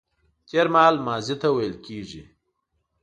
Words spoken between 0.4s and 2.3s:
تېرمهال ماضي ته ويل کيږي